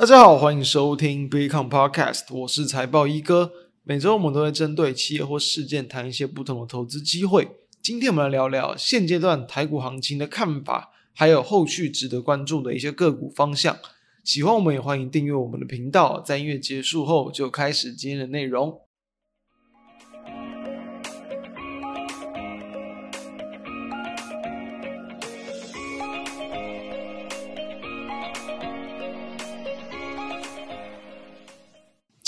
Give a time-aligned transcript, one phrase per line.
[0.00, 3.52] 大家好，欢迎收听 b i c o m Podcast，我是财报一哥。
[3.82, 7.46] 每周我们都会针对企业或事件谈一些不同的投资机会。
[7.82, 13.76] 今天我们来聊聊现阶段台股行情的看法，还有后续值得关注的一些个股方向。
[14.24, 16.22] 喜欢我们也欢迎订阅我们的频道。
[16.22, 18.80] 在音乐结束后，就开始今天的内容。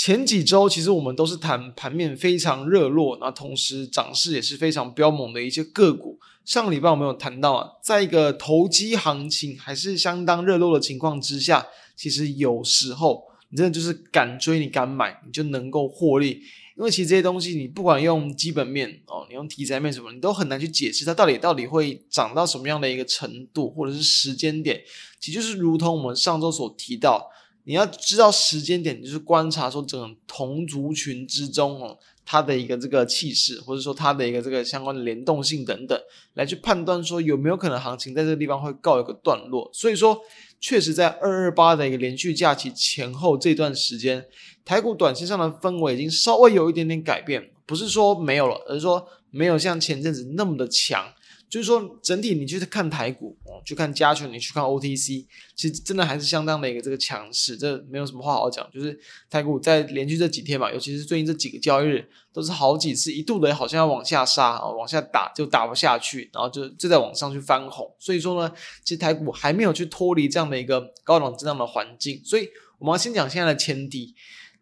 [0.05, 6.19] 前几周其实我们都是谈盘面非常热络，那同时涨势也是非常飙猛的一些个股。
[6.43, 16.41] 上个礼拜我们有谈到啊，在一个投机行情还是相当热络的情况之下，其实有时候你真的就是敢追你敢买，你就能够获利。
[16.75, 24.81] 因为其实这些东西你不管用基本面哦，你用题材面什么，你都很难去解释它到底到底会涨到什么样的一个程度，或者是时间点。
[25.21, 27.29] 其实就是如同我们上周所提到。
[27.65, 35.97] 你要知道时间点，就是观察说整个同族群之中哦，它的一个这个气势，或者说它的一个这个相关联动性等等，
[36.33, 39.69] 来去判断说有没有可能行情在这个地方会告一个段落。
[39.73, 40.19] 所以说，
[40.59, 44.25] 确实在二二八的一个连续假期前后这段时间，
[44.65, 51.13] 台股短线上的氛围已经稍微有一点点改变，不是说没有了，而是说没有像前阵子那么的强。
[51.53, 55.23] 就是说，整体你去看台股哦，去看加权，你去看 OTC，
[55.55, 58.67] 其实真的还是相当的一个这个强势，这没有什么话好讲。
[58.71, 67.87] 就是台股在连续这几天嘛，尤其是最近这几个交易日，都是好几次一度的好像要往下杀啊，往下打就打不下去，然后就就在往上去翻红。
[67.99, 68.51] 所以说呢，
[68.83, 72.19] 其实台股还没有去脱离这样的一个高档震荡的环境。
[72.25, 74.15] 所以我们要先讲现在的前提，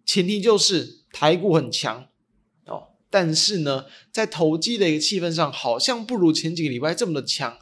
[0.06, 2.06] 前提就是台股很强。
[3.12, 7.58] 但是呢，在投机的一个气氛上，好像不如前几个礼拜这么的强，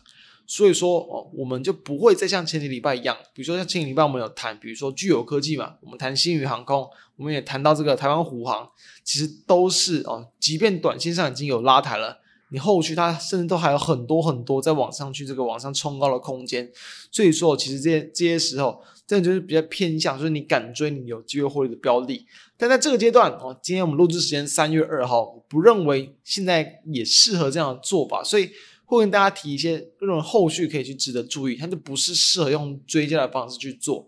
[0.45, 8.69] 所以说哦，我们就不会再像前几礼拜一样，比如说像前几礼拜我们有谈，比如说聚友科技嘛，我们谈星宇航空，我们也谈到这个台湾虎航，
[9.03, 12.19] 其实都是哦，即便短线上已经有拉抬了，
[12.52, 16.72] 你后续它甚至都还有很多很多在往上去这个往上冲高的空间，
[17.12, 18.81] 所以说其实这些这些时候。
[19.09, 22.28] 这就是比较偏向，就是你敢追，你有机会获利的标的。
[22.56, 28.52] 但在这个阶段哦，今天我们录制时间三月二号，我不认为现在也适合这样的做法，所以
[28.86, 34.08] 会跟大家提一些这种后续可以去值得注意，它就不是适合用追加的方式去做。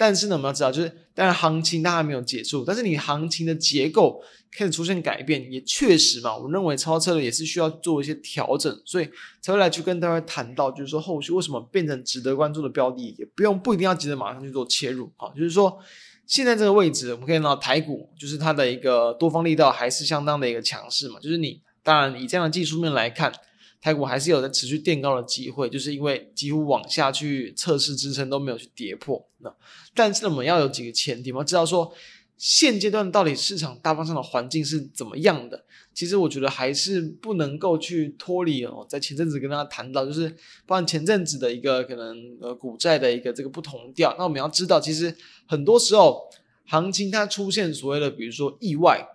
[0.00, 4.18] 但是呢，我们要知道，就是当然行情它还没有结束，但是你行情的结构
[4.50, 9.06] 开始出现改变，也确实嘛，我认为超车的也是需要做一些调整，所以
[9.42, 15.78] 才会来去跟大家谈到，就是说后续为什么变成值得关注的标的，也不用不一定要急着马上去做切入啊，就是说
[16.26, 23.30] 现在这个位置，我们可以看到台股就是它的一个多方力道还是相当的一个强势嘛，就是你当然以这样的技术面来看。
[23.80, 29.26] 台股还是有在持续垫高的机会，就是因为几乎往下去测试支撑都没有去跌破。
[29.38, 29.50] 那
[29.94, 31.90] 但是，我们要有几个前提嘛，知道说
[32.36, 35.64] 现阶段到底市场大方向的环境是怎么样的？
[35.94, 38.86] 其实我觉得还是不能够去脱离哦。
[38.86, 40.28] 在前阵子跟大家谈到，就是
[40.66, 44.14] 包括前阵子的一个可能呃股债的一个这个不同调。
[44.18, 45.16] 那我们要知道，其实
[45.46, 46.28] 很多时候
[46.66, 49.06] 行情它出现所谓的比如说意外，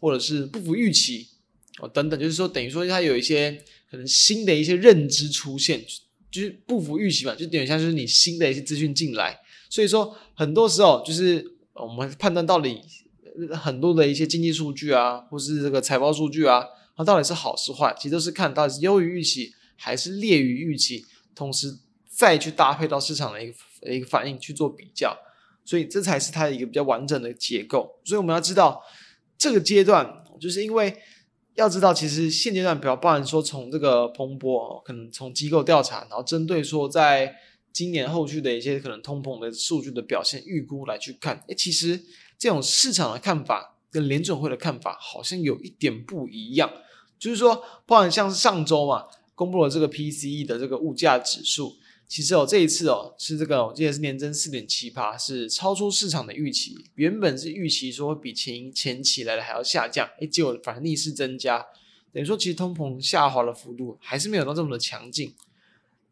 [0.00, 1.28] 或者是不符预期
[1.80, 3.62] 哦等等，就是说等于说它有一些。
[3.90, 5.84] 可能新的一些认知出现，
[6.30, 9.38] 就是不符预期嘛，就等于像是你新的一些资讯进来，
[9.70, 12.80] 所以说很多时候就是我们判断到底
[13.52, 16.64] 很多的一些经济数据啊，或是这个财报数据啊，
[16.96, 21.04] 它到底是好是坏，其实都是看到底是优于预期还是劣于预期，
[21.34, 23.54] 同时再去搭配到市场的一个
[23.92, 25.16] 一个反应去做比较，
[25.64, 28.00] 所以这才是它的一个比较完整的结构。
[28.04, 28.82] 所以我们要知道
[29.38, 30.96] 这个阶段，就是因为。
[31.56, 37.34] 要知道，其实现阶段比较包含说，从这个彭博可能从机构调查，然后针对说在
[37.72, 42.00] 今年后续的一些可能通膨的数据的表现预估来去看，诶，其实
[42.38, 46.70] 这种市场的看法跟联准会的看法好像有一点不一样，
[47.18, 51.76] 就是说，包含像是上周嘛，公布了这个 PCE 的这个物价指数。
[52.08, 56.76] 其实哦，这一次哦，是这个我记得是年增四点七趴，是超出市场的预期。
[56.94, 61.66] 原本是预期说比前前期来的还要下降，诶，结果反而逆势增加，
[62.12, 65.34] 等于说其实通膨下滑的幅度还是没有到这么的强劲。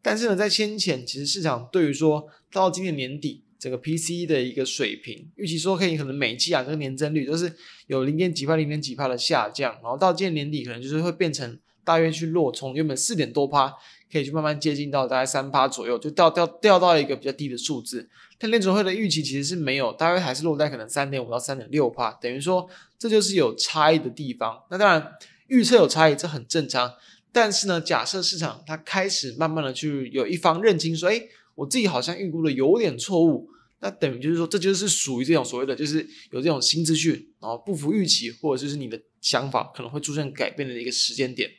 [0.01, 7.51] 但是呢，在先前其实市场对于说到今年年底整个 PCE 的一个水平，预期说可以可能每季啊这个年增率都是
[7.87, 13.73] 有零点几趴、零点几趴的下降，然后到今年年底可能就是会变成大约去落，从原本四点多趴。
[14.11, 18.07] 可以去慢慢接近到大概三趴左右，就掉掉掉到一个比较低的数字。
[18.37, 22.65] 但联准会的预期其实是没有，大约还是落在可能三点五到三点六趴，等于说
[22.97, 24.63] 这就是有差异的地方。
[24.69, 25.11] 那当然
[25.47, 26.93] 预测有差异，这很正常。
[27.33, 31.21] 但是呢，假设市场它开始慢慢的去有一方认清说，哎，
[31.55, 33.49] 我自己好像预估的有点错误，
[33.81, 41.49] 那等于就是说，这就是属于这种所谓的，就是有这种新资讯，然后不符预期，或者就是你的想法可能会出现改变的一个时间点。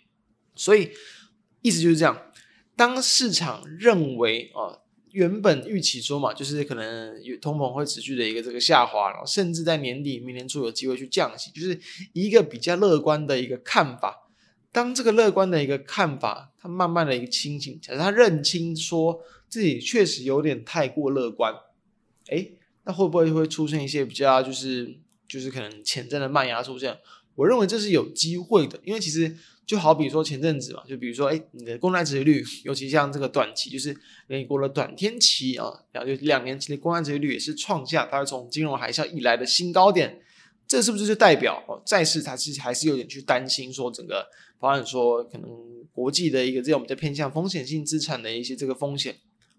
[0.56, 0.90] 所以
[1.62, 2.20] 意思就是这样，
[2.74, 4.80] 当市场认为啊，
[5.12, 11.78] 原本预期说嘛，就是可能有通膨会持续的一个这个下滑，然后甚至在年底、明年初有机会去降息，就是
[12.12, 14.28] 一个比较乐观的一个看法。
[14.72, 21.54] 当这个乐观的一个看法，他慢慢的一个清醒，假设他认清说自己确实有点太过乐观。
[22.28, 22.46] 哎，
[22.84, 26.98] 那会不会会出现一些比较就是就是可能潜在的卖压出现？
[27.36, 33.96] 我认为这是有机会的，因为其实就好比说前阵子嘛，就比如说哎，你的公债殖利率，尤其像这个短期，就是
[34.28, 40.20] 美国的短天期啊，然后就两年期的公债殖利率也是创下它从金融海啸以来的新高点，
[40.68, 44.26] 这是不是就代表哦，债市它其实还是有点去担心说整个，
[44.60, 45.50] 包含说可能
[45.92, 49.16] 国际的一个这种比较偏向风险性资产的一些这个风险，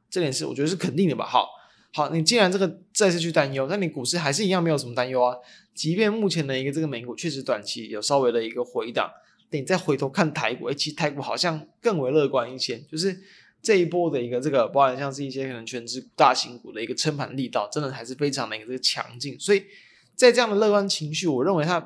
[0.10, 1.26] 这点是我觉得是肯定的吧？
[1.26, 1.50] 好。
[1.94, 5.36] 好，你既然这个再次去担忧，那你股市还是一样没有什么担忧啊。
[5.74, 9.10] 即便目前的一个这个美股确实短期有稍微的一个回档，
[9.52, 12.80] 你再回头看台股，哎，其实台股好像更为乐观一些。
[12.92, 13.18] 就是
[13.62, 19.40] 这一波的一个这个，包含像是一些可能权值大型股的一个撑盘力道，真的还是非常的一个这个强劲。
[19.40, 19.64] 所以
[20.16, 21.80] 在这样的乐观情绪，我认为它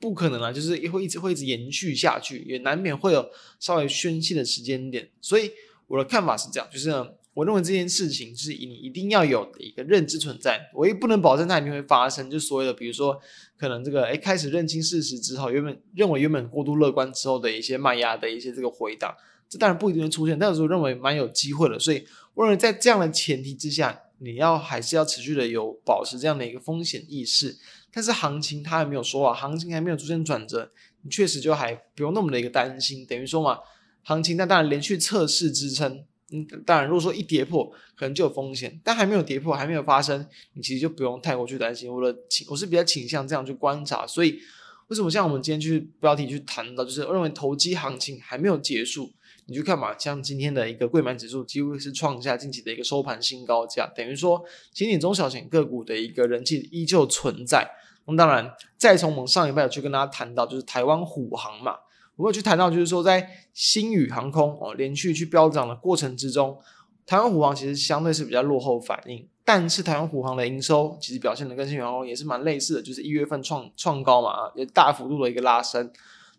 [0.00, 3.28] 不可能啊，就是会一直会一直延续下去，也难免会有
[3.60, 5.08] 稍微宣泄的时间点。
[5.20, 5.50] 所以
[5.86, 6.90] 我的看法是这样，就是。
[7.36, 12.30] 我认为这件事情是你一定要有的一个认知存在，我也不能保证它一定会发生。
[12.30, 13.20] 就所谓的，比如说，
[13.58, 19.14] 可能这个诶开始认清事实之后，原本认为原本过度乐观之后的一些卖压的一些这个回档，
[19.50, 21.78] 这当然不一定会出现，但是我认为蛮有机会的。
[21.78, 27.58] 所以我认为在这样的前提之下，你要还是要持续的有保持这样的一个风险意识。
[27.92, 30.72] 但是行情它还没有说啊，行情还没有出现转折，
[31.02, 33.04] 你确实就还不用那么的一个担心。
[33.04, 33.58] 等于说嘛，
[34.04, 36.02] 行情那当然连续测试支撑。
[36.32, 37.64] 嗯，当然，如果说一跌破，
[37.94, 41.88] 可能就有风险，但还没有跌破，还没有发生，你其实就不用太过去担心。
[41.92, 44.04] 我的倾，我是比较倾向这样去观察。
[44.04, 44.40] 所以，
[44.88, 49.12] 为什么像我们今天去标题去谈到，就是我认为投机行情还没有结束，
[49.46, 57.70] 你去看嘛，像今天的一个柜买指数，几乎是创下近期的一个收盘新高价，等于说，今年中小型个股的一个人气依旧存在。
[58.06, 61.76] 那当然，再从我们上礼拜去跟大家谈到，就是台湾虎航嘛。
[62.16, 66.58] 我有去谈到，就是说，在新宇航空哦连续去飙涨的过程之中，
[67.04, 75.90] 台湾虎航其实相对是比较落后反应，但是台湾虎航的营收其实表现的跟新宇航空也是蛮类似的，就是一月份创创高嘛，也大幅度的一个拉升，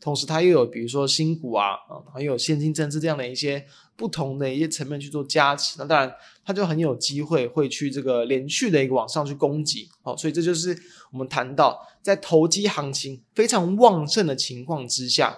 [0.01, 3.63] 同时它又有比如说新股啊，啊还有现金增资这样的一些
[3.95, 6.11] 不同的一些层面去做加持，那当然
[6.43, 10.75] 它就很有机会会去这个连续的一个往上去攻击，好，所以这就是
[11.11, 15.37] 我们谈到在投机行情非常旺盛的情况之下。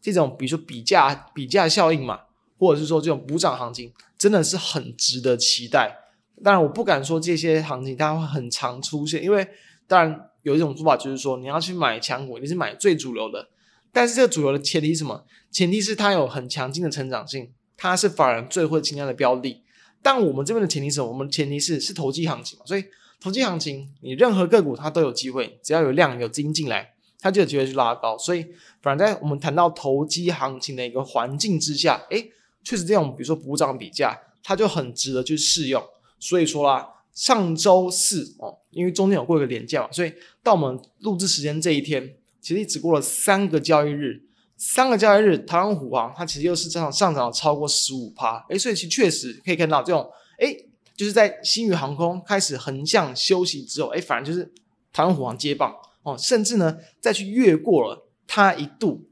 [0.00, 2.20] 这种比如说比价比价效应嘛，
[2.58, 5.96] 或者是说这种补涨行情，真的是很值得期待。
[6.42, 9.46] 当然，我不敢说这些行情它会很常出现，因为
[9.86, 13.50] 当然有一种说法就是说，你要去买强股，你是买最主流的。
[13.92, 15.24] 但是这个主流的前提是什么？
[15.50, 19.62] 前提是它有很强劲的成长性，它是法人最会青睐的标的。
[20.00, 21.08] 但我们这边的前提是什么？
[21.08, 22.84] 我们前提是是投机行情嘛，所以
[23.20, 26.94] 投机行情你任何个股它都有机会，只要有量有资金进来。
[27.20, 28.46] 它就有机会去拉高，所以
[28.80, 32.30] 反正在我们谈到投机行情的一个环境之下，诶，
[32.64, 35.82] 确实这种比如说补涨比价，它就很值得去试用。
[36.18, 40.12] 所以说啦，上周四哦，因为中间有过一个连假嘛，所以
[40.42, 44.22] 到我们录制时间这一天，其实只过了三个交易日，
[44.56, 50.66] 三个交易日，台湾虎王它其实又是这样上涨了超过十五趴，诶，所以其实确实可以看到这种，诶，
[50.96, 54.50] 就是在新宇航空开始横向休息之后，诶，反而就是
[54.92, 55.74] 台湾虎王接棒。
[56.02, 59.08] 哦，甚至呢，再去越过了它一度，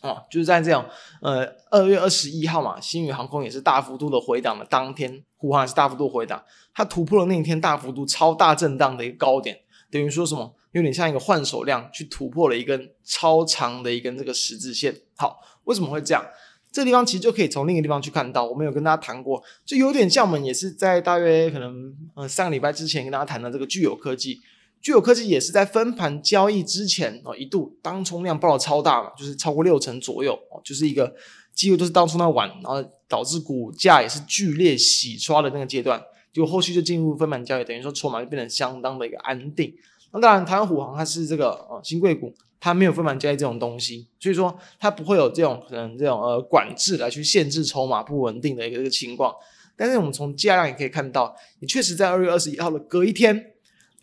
[0.00, 0.88] 哦，就是在这样，
[1.20, 9.58] 呃，二月二十一号嘛，新宇航空也是大幅度的回档的当天，护航也是大幅度回档，它突破了那一天大幅度超大震荡的一个高点，
[9.90, 14.94] 等于说什么，有点像一个换手量去突破了一根超长的一根这个十字线。
[15.16, 16.24] 好，为什么会这样？
[16.70, 24.40] 这地方其实就可以从另一个地方去看到，我们有跟大家谈过，就有点像我们也是在大约可能呃上个礼拜之前跟大家谈的这个聚友科技。
[24.84, 31.10] 聚友科技也是在分盘交易之前哦，一度当冲量爆了超大嘛，就是超过六成左右哦，就是一个
[31.54, 35.98] 几乎都是当冲那晚，然后导致股价也是剧烈洗刷的那个阶段，
[36.34, 39.74] 就后续就进入分盘交易，等于说筹码就变得相当的一个安定。
[40.12, 49.34] 那当然，台湾虎航它是这个呃新贵股，它没有分盘交易这种东西，所以说它不会有这种可能这种呃管制来去限制筹码不稳定的一个这个情况。
[49.78, 53.52] 但是我们从价量也可以看到，你确实在二月二十一号的隔一天。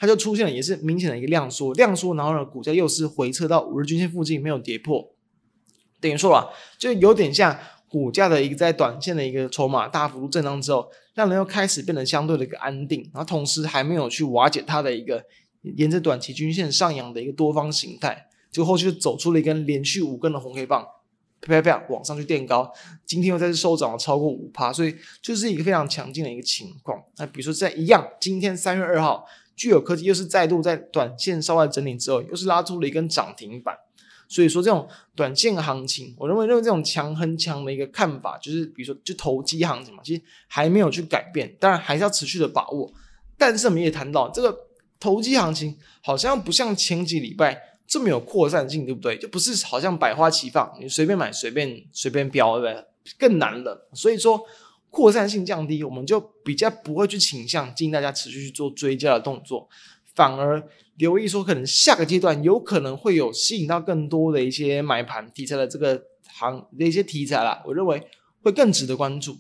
[0.02, 5.14] 它就出现了，也是明显的一个量缩，量缩，然后呢，股价又是回撤到五日均线附近，没有跌破，
[6.00, 6.48] 等于说啊，
[6.80, 7.56] 就有点像
[7.88, 15.24] 股价的一个在短线的一个筹码大幅度震荡之后，让人又开始变得相对的一个安定，然后同时还没有去瓦解它的一个
[15.62, 20.84] 沿着短期均线上扬的一个多方形态，就后续就走出了一根连续五根的红黑棒。
[21.42, 22.72] 啪啪啪，往上去垫高，
[23.06, 27.00] 今天又再次收涨了超过五趴，所以就是一个非常强劲的一个情况。
[27.18, 29.26] 那比如说在一样，今天三月二号，
[29.62, 33.78] 聚友科技又是再度在短线稍微整理之后，又是拉出了一根涨停板。
[34.28, 42.92] 所以说这种短线行情，我认为认为这种强很强的一个看法，就是比如说就投机行情嘛，其实还没有去改变，当然还是要持续的把握。
[43.38, 44.58] 但是我们也谈到这个
[45.00, 47.62] 投机行情，好像不像前几礼拜。
[47.86, 49.18] 这么有扩散性，对不对？
[49.18, 52.86] 就不是好像百花齐放，你随便买随便随便标，对不对？
[53.20, 53.90] 更难了。
[53.94, 54.42] 所以说
[54.92, 59.68] 扩散性降低，我们就比较不会去倾向建议大家持续去做追加的动作，
[60.14, 60.62] 反而
[60.98, 68.06] 留意说可能下个阶段有可能会有吸引到更多的一些买盘题材的这个行的一些题材啦，我认为
[68.44, 69.36] 会更值得关注。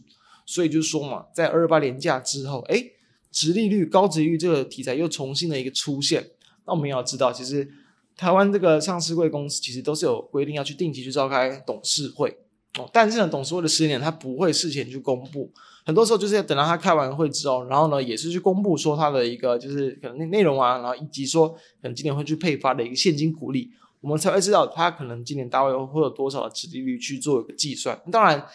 [0.47, 2.83] 所以就是说嘛，在二二八连假之后，哎，
[3.31, 6.31] 殖利率高值率这个题材又重新的一个出现，
[6.65, 7.71] 那我们要知道，其实。
[8.17, 12.37] 台湾这个上市贵公司其实都是有规定要去定期去召开董事会
[12.79, 15.51] 哦，但是呢，董事会的时间点它不会事前去公布，
[15.85, 28.01] 很多时候就是要等到他开完会之后，然后呢，也是去公布说他的一个就是可能内容啊，然后以及说可能今年会去配发的一个现金股利，我们才会知道他可能今年大概会有多少的殖利率去做一个计算。
[28.11, 28.45] 当然，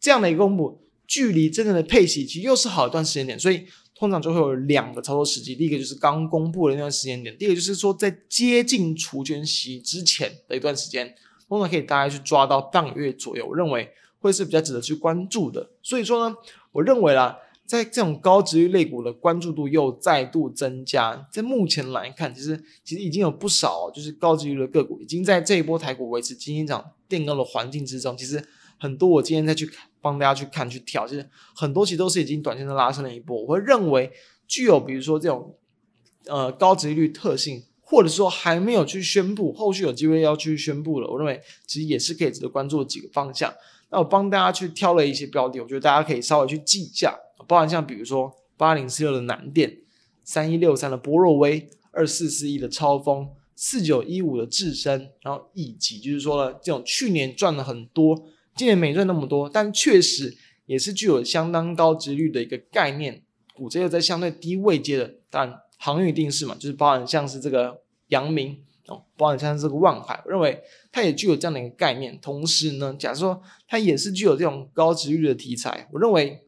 [0.00, 3.66] 这样的一个公布距离真正的配息其实又是好一段时间点，所以。
[4.00, 11.14] 通常就会有两个操作时机，第一个就是刚公布的那段时间点，第二个就是说在接近除权息之前的一段时间，
[11.50, 15.68] 通常可以大概去抓到半个月左右，我认为会是比较值得去关注的。
[15.82, 16.34] 所以说呢，
[16.72, 28.42] 我认为啦，在这种高殖利率类股的关注度又再度增加，在目前来看，其实其实已经有不少就是高殖利率的个股已经在这一波台股维持金金涨垫高的环境之中，其实。
[28.82, 33.38] 很多我今天再去帮大家去看去挑，其实很多其实都是已经短线的拉升了一波。
[33.38, 34.10] 我会认为
[34.46, 35.54] 具有比如说这种
[36.24, 41.10] 呃高值率特性，或者说还没有去宣布，后续有机会要去宣布了。
[41.10, 43.52] 我认为其实也是可以值得关注的几个方向。
[43.90, 47.18] 那我帮大家去挑了一些标的，我觉得大家可以稍微去记一下，
[47.48, 49.78] 包含像比如说八零四六的南电、
[50.22, 58.28] 三一六三的波若威、二四四一的超风、四九一五的智深，然后以及就是说呢这种去年赚了很多。
[58.54, 63.22] 今年没赚那么多，但确实也是具有相当高殖率的一个概念
[63.54, 72.18] 股，这个在相对低位阶的，但航运定是嘛，就是包含像是这个阳明哦，包含像是这个万海，我认为它也具有这样的一个概念。
[72.20, 76.44] 同时呢，假如说它也是具有这种高值率的题材，我认为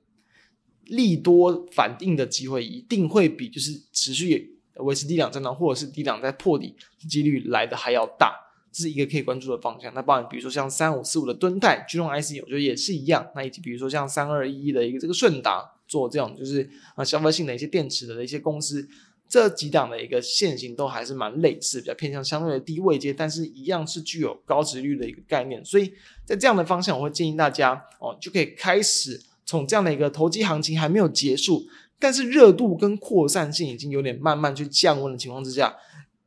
[0.85, 6.77] 利多反应的机会一定会比就是持续维持低档震荡或者是低档在破底
[7.09, 8.39] 几率来的还要大。
[8.71, 9.93] 这是一个可以关注的方向。
[9.95, 13.27] 那包含比如说像三五四五的敦泰、驱动 IC，我觉得也是一样。
[13.35, 18.89] 那以及比如说像三二一一的一个这个顺达做这种就是啊消费性的一些电池的一些公司，
[19.33, 25.65] 这几档的一个线型都还是蛮类似，比较偏向相对的低位阶，但是一样是具有高值率的一个概念。
[25.65, 25.91] 所以
[26.27, 31.65] 在这样的方向，我会建议大家哦，就可以开始从这样的一个投机行情还没有结束，
[31.99, 35.75] 但是热度跟扩散性已经有点慢慢去降温的情况之下。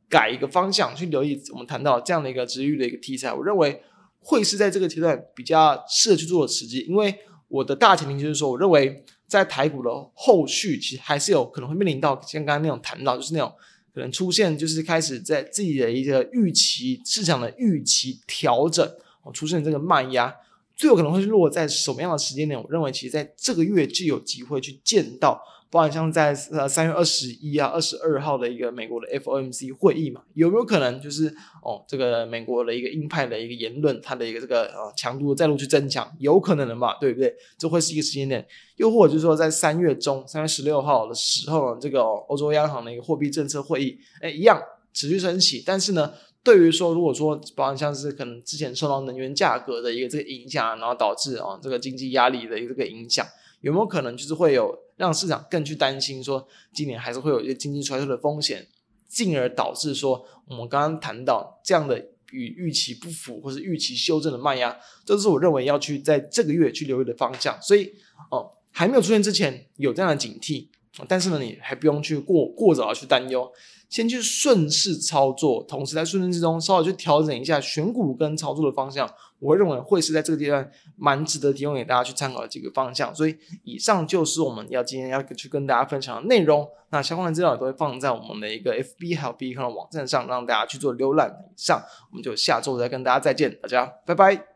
[0.08, 3.82] 改一个方向去留意，我们谈到这样的一个值率的一个题材，我认为
[4.20, 6.78] 会是在这个阶段比较适合去做的时机。
[6.88, 7.12] 因为
[7.48, 13.52] 我的大前提就是说，我认为在台股的后续，其实还是有可能会面临到像刚刚那种谈到，就是那种
[13.92, 18.88] 可能出现，就是开始在自己的一个预期市场的预期调整，
[19.32, 20.34] 出现这个慢压，
[20.76, 22.62] 最有可能会落在什么样的时间点？
[22.62, 25.42] 我认为，其实在这个月就有机会去见到。
[25.68, 31.26] 包含像在呃三月二十一啊、二十二号的一个美国的 FOMC 会议嘛，有没有可能就是
[31.60, 37.34] 哦这个美国的一个鹰派的一个言论，它的一个这个呃强度再度去增强，有可能的嘛，对不对？
[37.58, 44.62] 这会是一个时间点，又或者就是说在三月中三月十六号的时候，这个欧洲央行的一个货币政策会议，哎一样
[44.94, 46.12] 持续升息，但是呢，
[46.46, 53.26] 对于说如果说包含像是可能之前受到能源价格的一个这个影响，然后导致啊这个经济压力的一个这个影响。
[53.62, 58.64] 有没有可能就是会有让市场更去担心说今年还是会有一些经济衰退的风险，
[59.08, 61.98] 进而导致说我们刚刚谈到这样的
[62.30, 67.60] 与预期不符或是预期修正的卖压，这是我认为要去在这个月去留意的方向。
[67.60, 67.92] 所以
[68.30, 70.68] 哦，还没有出现之前有这样的警惕，
[71.08, 73.50] 但是呢，你还不用去过过早的去担忧。
[73.88, 83.14] 先去顺势操作，同时在顺势之中稍微去调整一下选股跟操作的方向，我认为会是在这个阶段蛮值得提供给大家去参考的几个方向。
[83.14, 86.68] 所以以上就是我们要今天要去跟大家分享的内容。
[86.90, 91.28] 那相关的资料也都会放在我们的一个 FB 还有 B 站的网站上，让大家去做浏览。
[91.48, 94.55] 以上，我们就下周再跟大家再见，大家拜拜。